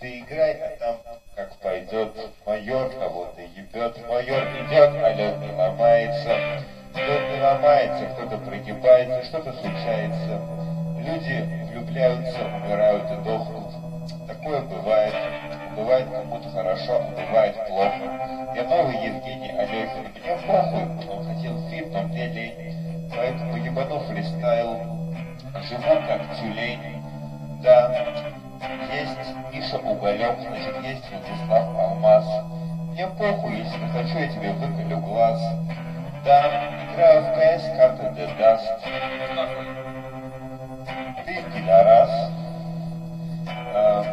[0.00, 0.96] Ты играй, а там
[1.34, 2.14] как пойдет.
[2.46, 6.38] Майор кого-то ебет, майор идет, а лед не ломается.
[6.94, 10.40] Лед не ломается, кто-то прогибается, что-то случается.
[11.00, 14.28] Люди влюбляются, умирают и дохнут.
[14.28, 15.14] Такое бывает.
[15.74, 18.54] Бывает кому-то хорошо, а бывает плохо.
[18.54, 23.10] Я новый Евгений Алехин, мне похуй, он хотел feat, но мне лень.
[23.16, 24.76] Поэтому ебану фристайл,
[25.68, 27.02] живу как тюлень.
[27.62, 28.06] Да,
[28.92, 32.24] есть Миша Уголек, значит есть Владислав Алмаз.
[32.90, 35.40] Мне похуй, если хочу, я тебе выколю глаз.
[36.24, 36.46] Да,
[36.92, 38.66] играю в КС, карта The Dust.
[41.24, 42.10] Ты пидорас.
[43.74, 44.04] А,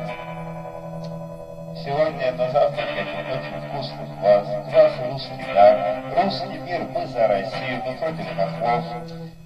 [1.84, 4.48] сегодня на завтрак пил очень вкусный квас.
[4.70, 6.04] Квас русский, да.
[6.16, 8.86] Русский мир, мы за Россию, мы против хохлов.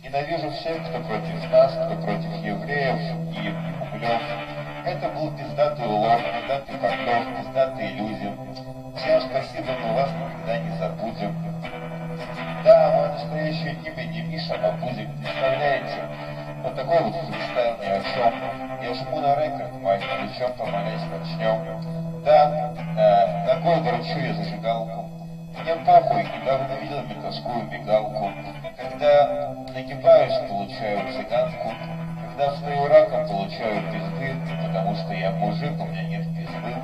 [0.04, 3.00] Ненавижу всех, кто против нас, кто против евреев
[3.32, 4.59] и углев.
[4.86, 8.34] Это был пиздатый улов, пиздатый фактов, пиздатый иллюзия.
[8.96, 11.36] Всем спасибо, мы вас никогда не забудем.
[12.64, 16.10] Да, мое настоящее имя не Миша, а Бузик, представляете?
[16.64, 18.34] Вот такой вот фристайл ни о чем.
[18.82, 22.24] Я жму на рекорд, мать, причем помолясь начнем.
[22.24, 25.10] Да, э, ногой ворочу я зажигалку.
[25.62, 28.32] Мне похуй, недавно видел ментовскую мигалку.
[28.78, 31.74] Когда нагибаюсь, получаю цыганку.
[32.28, 34.36] Когда встаю раком, получаю пизды,
[34.80, 36.76] потому что я мужик, у меня нет пизды.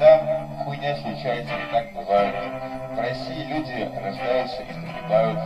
[0.00, 2.34] Да, хуйня случается, и так бывает.
[2.94, 5.38] В России люди рождаются и погибают.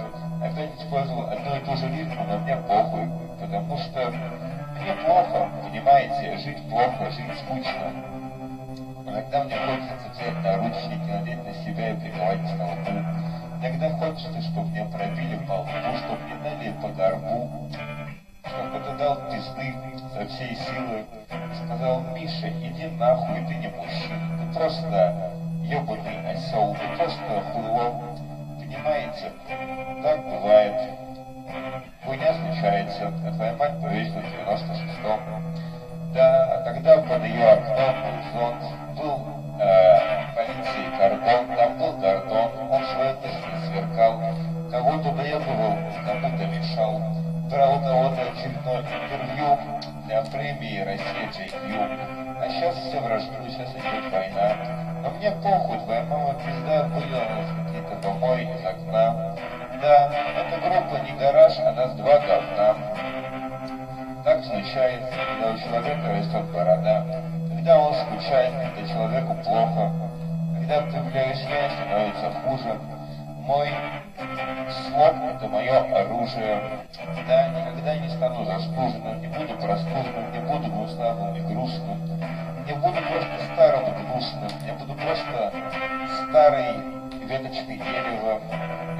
[0.42, 6.38] Опять использовал одну и ту же рифму, но мне похуй, потому что мне плохо, понимаете,
[6.38, 7.92] жить плохо, жить скучно.
[9.06, 13.04] Иногда мне хочется взять наручники, надеть на себя и приковать столбу.
[13.60, 17.68] Иногда хочется, чтобы мне пробили по лбу, чтобы мне дали по горбу,
[18.50, 19.74] кто-то дал пизды
[20.14, 21.04] со всей силы.
[21.64, 28.16] Сказал, Миша, иди нахуй, ты не мужчина, ты просто ебаный осел, ты просто хуйло.
[28.58, 29.32] Понимаете,
[30.02, 30.74] так бывает.
[32.04, 35.54] Хуйня случается, а твоя мать повесила в 96-м.
[36.14, 38.62] Да, а когда под ее окном был зонт,
[38.98, 40.00] был э,
[40.34, 44.20] полиции кордон, там был гордон, он свою не сверкал,
[44.70, 47.00] кого-то доебывал, кому-то мешал,
[47.50, 49.58] кого-то очередное интервью
[50.06, 52.40] для премии «Россия JQ».
[52.40, 54.56] А сейчас все вражду, сейчас идет война.
[55.02, 55.78] Но мне похуй,
[56.08, 59.36] мама пизда вылила нас какие-то помой из окна.
[59.82, 62.76] Да, эта группа не гараж, а нас два говна.
[64.24, 67.04] Так случается, когда у человека растет борода,
[67.48, 69.92] когда он скучает, когда человеку плохо,
[70.56, 72.99] когда появляюсь я, становится хуже.
[73.50, 73.68] Мой
[74.86, 76.62] слог— это мое оружие.
[77.26, 81.98] Да, никогда не стану застуженным, не буду простуженным, не буду гнусавым и грустным.
[82.64, 85.52] Не буду просто старым и грустным, я буду просто
[86.28, 86.76] старой
[87.26, 88.40] веточкой дерева.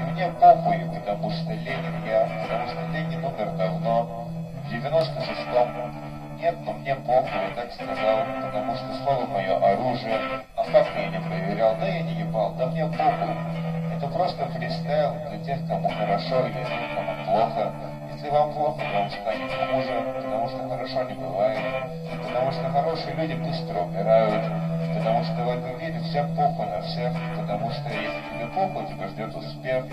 [0.01, 4.27] И мне похуй, потому что Ленин я, потому что Ленин умер давно,
[4.65, 6.37] в 96-м.
[6.41, 10.19] Нет, но мне похуй, я так сказал, потому что слово мое оружие,
[10.57, 13.70] а факты я не проверял, да я не ебал, да мне похуй.
[14.01, 17.71] Это просто фристайл для тех, кому хорошо тех, кому плохо.
[18.11, 21.59] Если вам плохо, вам станет хуже, потому что хорошо не бывает,
[22.25, 24.43] потому что хорошие люди быстро умирают,
[24.97, 29.07] потому что в этом мире всем похуй на всех, потому что если тебе похуй, тебя
[29.07, 29.85] ждет успех.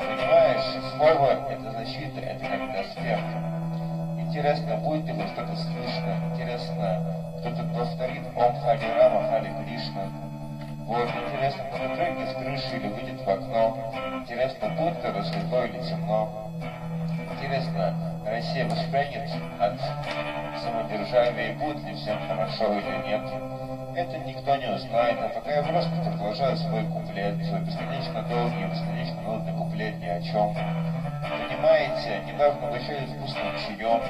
[0.00, 3.20] Понимаешь, слово— это защита, это как доспех.
[4.18, 6.16] Интересно, будет ли что-то слышно?
[6.32, 7.06] Интересно,
[7.38, 10.33] кто-то повторит Ом Хари Рама, Хари Кришна?
[10.86, 13.74] Вот, интересно, кто-то прыгнет с крыши или выйдет в окно?
[14.20, 16.28] Интересно, будет ли светло или темно?
[17.32, 17.94] Интересно,
[18.26, 19.30] Россия воспрянет
[19.60, 19.72] от
[20.60, 23.22] самодержавия и будет ли всем хорошо или нет?
[23.96, 29.20] Это никто не узнает, а пока я просто продолжаю свой куплет, свой бесконечно долгий, бесконечно
[29.22, 30.54] нудный куплет ни о чем.
[31.48, 34.02] Понимаете, недавно угощались вкусным чаем.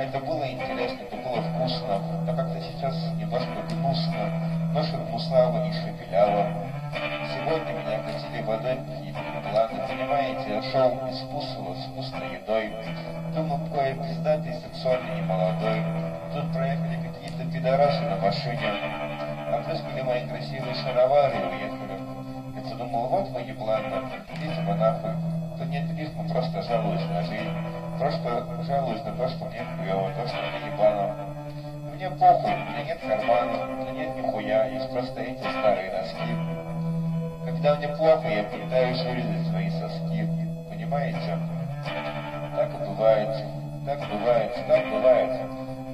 [0.00, 4.30] Это было интересно, это было вкусно, но как-то сейчас немножко гнусно,
[4.68, 6.46] немножко гнусаво и шепеляво.
[7.32, 12.74] Сегодня меня окатили водой какие-то планы, понимаете, шел из вкусного с вкусной едой.
[13.34, 15.82] Думал, я пиздатый, сексуальный и молодой.
[16.34, 18.72] Тут проехали какие-то пидорасы на машине,
[19.54, 22.00] опрыскали мои красивые шаровары и уехали.
[22.56, 25.12] Я подумал, вот вы ебланы, идите вы нахуй.
[25.58, 27.89] Тут нет рифма, просто жалуюсь на жизнь.
[28.00, 31.14] Просто жалуюсь на то, что мне хуево, то, что мне ебано.
[31.94, 36.34] Мне похуй, у меня нет кармана, у меня нет нихуя, есть просто эти старые носки.
[37.44, 40.26] Когда мне плохо, я пытаюсь вырезать свои соски.
[40.70, 41.38] Понимаете?
[42.56, 43.44] Так и бывает.
[43.84, 44.54] Так бывает.
[44.66, 45.40] Так бывает.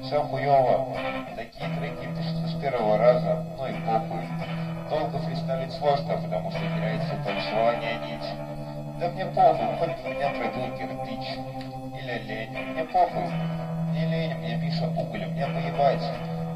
[0.03, 0.87] Все хуево.
[1.35, 2.07] Такие треки
[2.61, 4.23] первого раза, ну и похуй.
[4.89, 8.99] Долго фристайлить сложно, потому что теряется танцевание нить.
[8.99, 11.76] Да мне похуй, хоть бы меня пробил кирпич.
[11.97, 13.27] Или лень, мне похуй.
[13.89, 16.03] Мне лень, мне Миша уголь, мне поебать.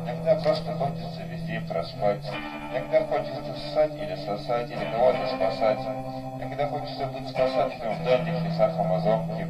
[0.04, 2.30] Иногда просто хочется везде проспать.
[2.72, 5.80] Иногда хочется ссать или сосать, или кого-то спасать.
[6.40, 9.48] Иногда хочется быть спасателем в дальних лесах Амазонки.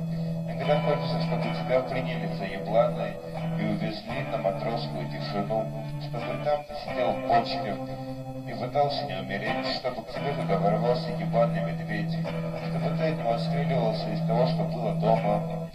[0.48, 3.18] Иногда хочется, чтобы тебя приняли за ебланой
[3.60, 5.66] и увезли на матросскую тишину,
[6.08, 7.76] чтобы там ты сидел в бочке
[8.52, 12.18] и пытался не умереть, чтобы к тебе туда ворвался ебаный медведь,
[12.70, 15.70] чтобы ты от него отстреливался из того, что было дома,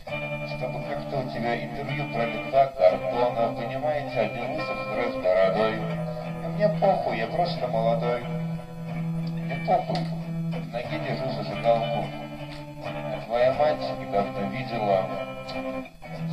[0.57, 5.75] чтобы как-то у тебя интервью брали два картона, понимаете, один лысый, второй с бородой.
[5.75, 8.23] И мне похуй, я просто молодой.
[8.25, 12.05] Мне похуй, в ноге держу зажигалку.
[12.85, 15.07] А твоя мать недавно видела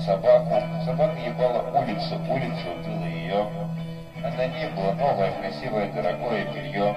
[0.05, 0.61] собаку.
[0.85, 3.47] Собака ебала улицу, улицу убила ее.
[4.23, 6.95] А на ней было новое, красивое, дорогое белье.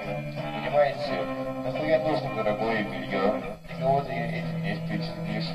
[0.55, 1.25] Понимаете,
[1.65, 3.41] нахуя нужно дорогое белье?
[3.69, 5.51] Никого ты этим не впечатлишь.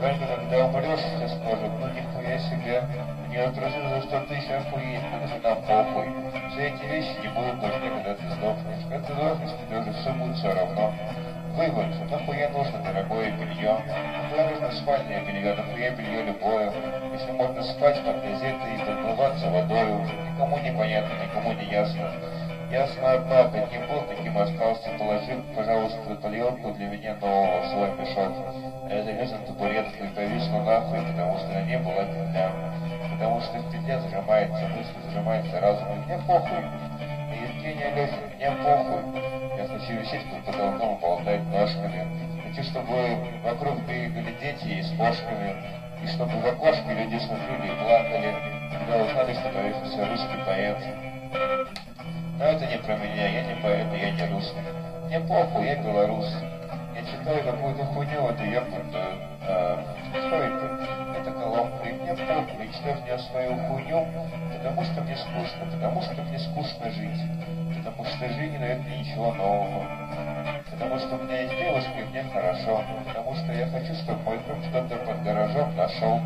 [0.00, 2.82] Только когда умрешь, все скажут, ну нихуя себе,
[3.26, 6.08] мне отразило за сто тысяч охуеть, потому нам похуй.
[6.50, 8.82] Все эти вещи не будут нужны, когда ты сдохнешь.
[8.88, 10.92] Когда ты сдохнешь, тебе уже все будет все равно.
[11.58, 16.72] Вывод, нахуя нужно дорогое белье, нахуя нужно спальное белье, нахуя белье любое,
[17.12, 22.12] если можно спать под газетой и подмываться водою, никому не понятно, никому не ясно.
[22.70, 24.88] Ясно одно, каким был, таким остался.
[25.00, 28.32] Положи, пожалуйста, тарелку для меня нового в свой мешок.
[28.88, 32.52] Я залез на табуретку и повисну нахуй, потому что на ней была петля.
[33.10, 35.88] Потому что в петле зажимается мысль, зажимается разум.
[35.90, 36.64] И мне похуй.
[37.34, 39.37] И Евгений Алехин, мне похуй.
[39.78, 42.04] Я хочу висеть под потолком и болтать ножками.
[42.42, 45.54] Хочу, чтобы вокруг бегали дети и с кошками.
[46.02, 48.34] И чтобы в окошке люди смотрели и плакали,
[48.72, 50.78] когда узнали, что появился русский поэт.
[52.38, 54.58] Но это не про меня, я не поэт, я не русский.
[55.06, 56.26] Мне похуй, я белорус.
[56.96, 59.14] Я читаю какую-то хуйню, вот ее это?
[60.14, 60.57] Это
[62.16, 64.06] колонка, и мне похуй, я читаю в нее свою хуйню,
[64.52, 67.20] потому что мне скучно, потому что мне скучно жить.
[67.76, 69.86] Потому что жизнь мне ничего нового.
[70.70, 72.82] Потому что у меня есть девушка, и мне хорошо.
[73.06, 76.20] Потому что я хочу, чтобы мой друг кто-то под гаражом нашел.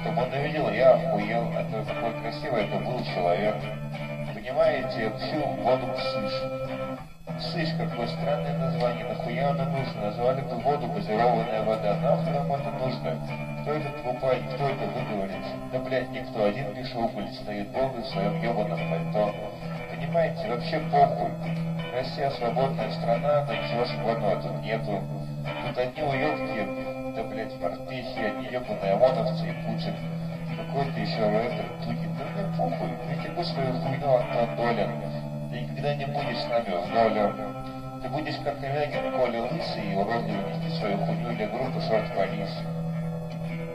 [0.00, 3.56] Чтобы он увидел, я охуел, это какой красивый это был человек
[4.42, 6.81] понимаете, всю воду Ксыш.
[7.24, 10.00] Ксыш, какое странное название, нахуя оно нужно?
[10.02, 13.16] Назвали бы воду газированная вода, нахуй нам это нужно?
[13.62, 15.44] Кто это покупает, кто это выговорит?
[15.70, 19.32] Да, блядь, никто, один Мишуголь стоит голый в своем ебаном пальто.
[19.94, 21.30] Понимаете, вообще похуй.
[21.94, 25.00] Россия свободная страна, но ничего свободного тут нету.
[25.66, 29.94] Тут одни уебки, да, блядь, морпехи, одни ебаные ОМОНовцы и Путин
[30.56, 32.10] какой-то еще рэпер тупит.
[32.18, 35.31] Да мне похуй, ведь ты свою хуйню Антон Долин.
[35.82, 37.34] Никогда не будешь с нами в долю.
[38.02, 42.50] Ты будешь как Ковягин, Коля Лысый и уродливый нести свою хуйню для группы Шорт Полис.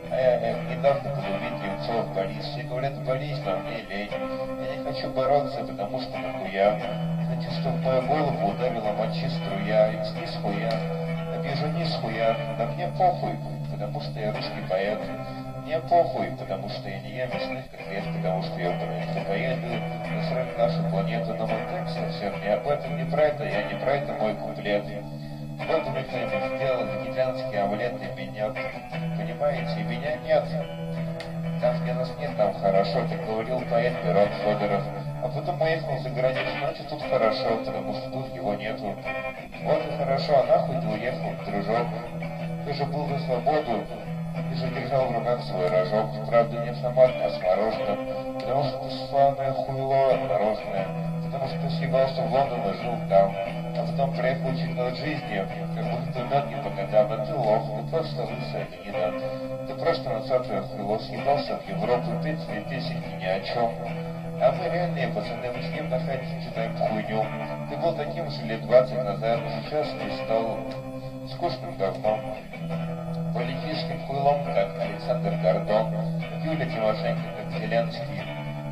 [0.10, 2.46] А я, я недавно полюбить Левцов Борис.
[2.46, 4.10] Все говорят, Борис, но мне лень.
[4.10, 6.78] Я не хочу бороться, потому что нахуя.
[6.78, 9.92] Я хочу, чтобы в мою голову ударила мочи струя.
[9.92, 10.72] И снизь хуя.
[11.36, 12.38] Обижу низ хуя.
[12.58, 13.38] Да мне похуй,
[13.70, 15.00] потому что я русский поэт.
[15.68, 18.72] Мне похуй, потому что я не ем мясных котлет, потому что я
[19.28, 19.68] поеду
[20.16, 23.78] насрать нашу планету, но мой текст совсем не об этом, не про это, я не
[23.78, 24.86] про это мой куплет.
[25.68, 28.48] Вот бы кто-нибудь сделал вегетарианский омлет и меня,
[29.18, 30.46] понимаете, меня нет.
[31.60, 34.84] Там, где нас нет, там хорошо, так говорил поэт Мирон Федоров.
[35.22, 38.96] А потом поехал за границу, значит, тут хорошо, потому что тут его нету.
[39.66, 41.88] Вот и хорошо, а нахуй ты уехал, дружок.
[42.66, 43.84] Ты же был за свободу,
[44.52, 49.08] и задержал в руках свой рожок, правда не автомат, а с мороженым, потому что ты
[49.10, 50.88] славное хуйло мороженое,
[51.26, 53.36] потому что ты съебался в Лондон и жил там,
[53.78, 57.64] а потом приехал учить над жизни, как будто мед не по годам, а ты лох,
[57.82, 59.14] ты просто лысая гнида,
[59.68, 63.72] ты просто нацатое хуйло съебался в Европу, петь свои песенки ни о чем.
[64.40, 67.26] А мы реальные пацаны, мы с ним на хате читаем хуйню.
[67.72, 70.60] Ты был таким же лет 20 назад, сейчас ты стал
[71.34, 72.20] скучным говном
[73.38, 75.94] политическим хуйлом, как Александр Гордон,
[76.44, 78.22] Юлия Тимошенко, как Зеленский.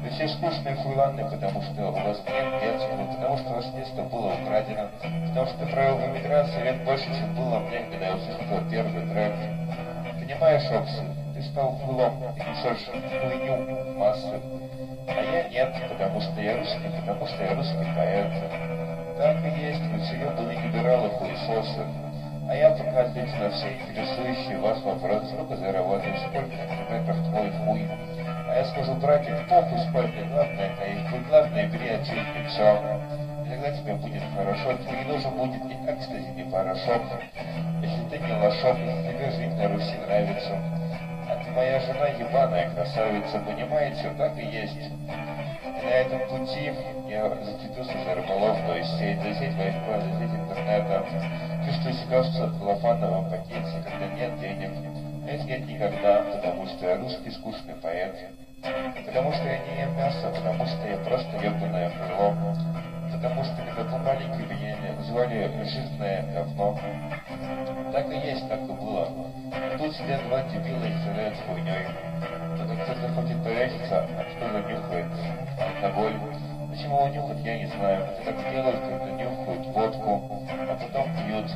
[0.02, 4.34] Вы все скучные хуйланы, потому что у вас нет детства, потому что ваше детство было
[4.34, 4.88] украдено,
[5.30, 9.34] потому что провел в эмиграции лет больше, чем было мне, когда я услышал первый трек.
[10.20, 11.06] Понимаешь, Окси,
[11.36, 12.90] ты стал хуйлом, ты несешь
[13.22, 14.42] хуйню массы.
[15.08, 18.34] А я нет, потому что я русский, потому что я русский поэт.
[19.18, 22.05] Так и есть, вы все ебаные либералы хуесосы.
[22.48, 25.26] А я пока отвечу на все интересующие вас вопросы.
[25.34, 26.56] Сколько зарабатываешь, сколько
[26.92, 27.88] метров твой хуй.
[28.48, 31.20] А я скажу, братья, похуй сколько, главное, кайфуй.
[31.28, 32.80] главное, бери отжить лицо.
[33.46, 34.74] И тогда тебе будет хорошо.
[34.74, 37.02] Тебе не нужен будет ни экстази, ни порошок.
[37.82, 40.58] Если ты не лошок, если тебе жить на Руси нравится.
[41.28, 44.14] А ты моя жена ебаная красавица, понимаете?
[44.18, 44.92] Так и есть.
[45.86, 46.74] На этом пути
[47.08, 51.06] я зацепился за рыболовную сеть, за сеть Wi-Fi, за сеть интернета.
[51.64, 54.72] Чувствую себя в целлофановом пакете, когда нет денег.
[55.28, 58.18] А нет никогда, потому что я русский скучный поэт.
[59.06, 62.34] Потому что я не ем мясо, потому что я просто ебаное крыло.
[63.12, 63.66] Потому что
[64.06, 66.78] маленький, меня звали жирное говно.
[67.92, 69.08] Так и есть, так и было.
[69.74, 71.88] И тут сидят два дебила и стреляют хуйней.
[72.58, 75.08] Когда кто-то хочет повеситься, а кто-то нюхает
[75.60, 76.20] алкоголь.
[76.70, 78.04] Почему его нюхать, я не знаю.
[78.04, 81.52] Это так делают, когда нюхают водку, а потом пьют.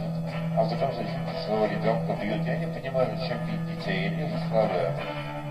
[0.58, 2.46] А потом зачем своего ребенка бьют.
[2.46, 4.08] Я не понимаю, зачем бить детей.
[4.08, 4.94] Они же слабые.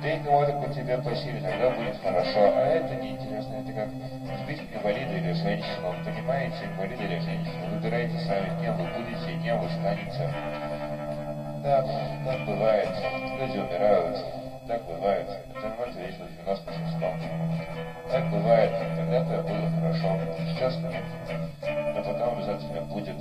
[0.03, 2.53] Бей кого-то по тебе посиле, тогда будет хорошо.
[2.55, 3.55] А это неинтересно.
[3.57, 3.89] Это как
[4.45, 5.93] сбить инвалида или женщину.
[6.05, 7.75] Понимаете, инвалида или женщину.
[7.75, 10.31] Выбирайте сами, кем вы будете, кем вы станете.
[11.65, 11.83] Да,
[12.25, 12.89] так бывает.
[13.41, 14.17] Люди умирают.
[14.69, 15.27] Так бывает.
[15.51, 17.21] Это ремонт весил в 96-м.
[18.11, 18.71] Так бывает.
[18.97, 20.19] Когда-то было хорошо.
[20.55, 21.05] Сейчас нет.
[21.95, 23.17] Но потом обязательно будет.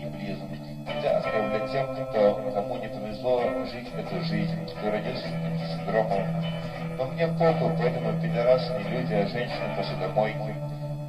[0.00, 0.48] Это иблизм.
[0.86, 6.26] Нельзя оскорблять тем, кто, кому не повезло жить эту жизнь, кто родился с этим синдромом.
[6.96, 10.54] Но мне похуй, поэтому пидорасы не люди, а женщины посудомойки.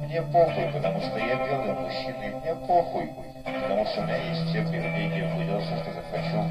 [0.04, 3.10] Мне похуй, потому что я белый мужчина, и мне похуй,
[3.44, 6.44] потому что у меня есть все привилегии, увидел все, что захочу.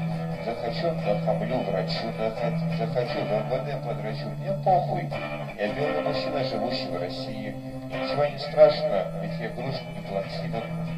[0.44, 4.28] Захочу, нахамлю врачу, нахот- захочу, в МВД подрачу.
[4.38, 5.08] Мне похуй.
[5.56, 7.54] Я белый мужчина, живущий в России.
[7.90, 10.91] И ничего не страшно, ведь я грустный и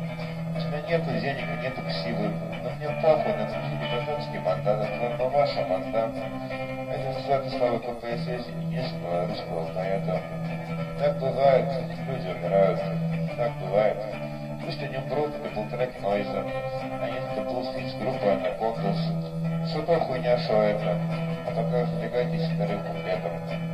[0.74, 2.30] тебя нету денег и нету ксивы,
[2.62, 6.10] но мне похуй на твой депутатский мандат, это ваша мандат.
[6.90, 10.20] Это цитата славы КПСС единственного русского поэта.
[10.98, 11.68] Так бывает,
[12.08, 12.80] люди умирают,
[13.36, 13.96] так бывает.
[14.64, 16.44] Пусть они умрут, это был трек Нойза,
[17.00, 19.70] а нет, это был фит с группой Анакондас.
[19.70, 20.98] Что то хуйня, что это?
[21.46, 23.73] А пока развлекайтесь вторым куплетом.